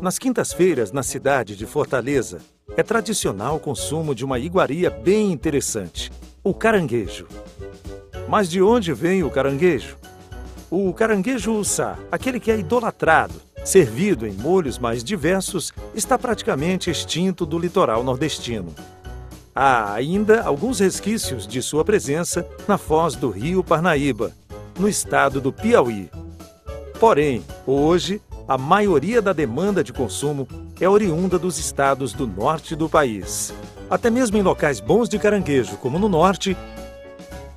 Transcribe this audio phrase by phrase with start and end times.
[0.00, 2.38] Nas quintas-feiras, na cidade de Fortaleza,
[2.74, 6.10] é tradicional o consumo de uma iguaria bem interessante,
[6.42, 7.28] o caranguejo.
[8.26, 9.98] Mas de onde vem o caranguejo?
[10.70, 17.44] O caranguejo uçá, aquele que é idolatrado, servido em molhos mais diversos, está praticamente extinto
[17.44, 18.74] do litoral nordestino.
[19.54, 24.32] Há ainda alguns resquícios de sua presença na foz do rio Parnaíba,
[24.78, 26.08] no estado do Piauí.
[26.98, 30.48] Porém, hoje, a maioria da demanda de consumo
[30.80, 33.54] é oriunda dos estados do norte do país.
[33.88, 36.56] Até mesmo em locais bons de caranguejo, como no norte,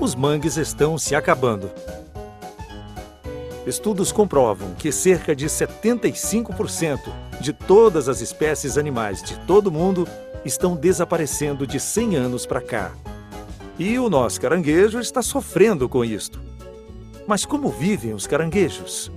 [0.00, 1.70] os mangues estão se acabando.
[3.66, 7.00] Estudos comprovam que cerca de 75%
[7.38, 10.08] de todas as espécies animais de todo o mundo
[10.42, 12.92] estão desaparecendo de 100 anos para cá.
[13.78, 16.40] E o nosso caranguejo está sofrendo com isto.
[17.26, 19.12] Mas como vivem os caranguejos?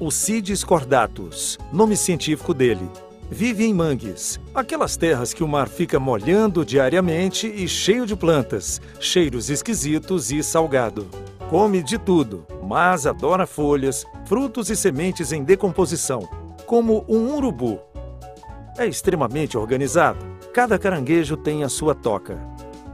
[0.00, 2.88] O Cidis cordatus, nome científico dele,
[3.28, 8.80] vive em mangues, aquelas terras que o mar fica molhando diariamente e cheio de plantas,
[9.00, 11.08] cheiros esquisitos e salgado.
[11.50, 16.28] Come de tudo, mas adora folhas, frutos e sementes em decomposição,
[16.64, 17.80] como um urubu.
[18.78, 20.24] É extremamente organizado.
[20.54, 22.38] Cada caranguejo tem a sua toca.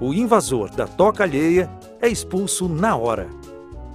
[0.00, 3.28] O invasor da toca alheia é expulso na hora.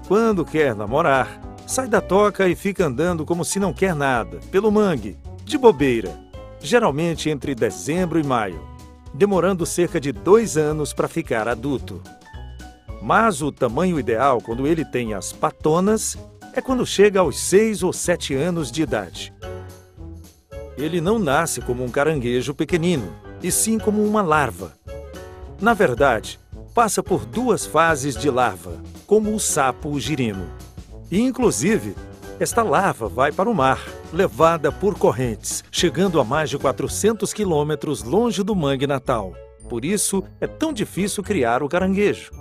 [0.07, 4.71] Quando quer namorar, sai da toca e fica andando como se não quer nada, pelo
[4.71, 6.19] mangue, de bobeira,
[6.59, 8.59] geralmente entre dezembro e maio,
[9.13, 12.01] demorando cerca de dois anos para ficar adulto.
[13.03, 16.17] Mas o tamanho ideal quando ele tem as patonas
[16.53, 19.31] é quando chega aos seis ou sete anos de idade.
[20.75, 24.73] Ele não nasce como um caranguejo pequenino, e sim como uma larva.
[25.61, 26.39] Na verdade,
[26.73, 30.49] passa por duas fases de larva, como o sapo girino.
[31.11, 31.95] E, inclusive,
[32.39, 38.03] esta larva vai para o mar, levada por correntes, chegando a mais de 400 quilômetros
[38.03, 39.33] longe do mangue natal.
[39.67, 42.31] Por isso, é tão difícil criar o caranguejo.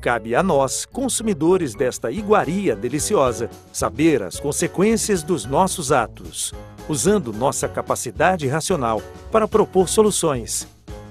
[0.00, 6.54] Cabe a nós, consumidores desta iguaria deliciosa, saber as consequências dos nossos atos,
[6.88, 10.66] usando nossa capacidade racional para propor soluções,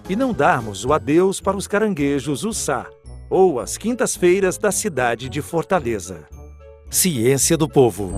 [0.09, 2.87] e não darmos o adeus para os caranguejos Ussá,
[3.29, 6.27] ou as quintas-feiras da cidade de Fortaleza.
[6.89, 8.11] Ciência do Povo.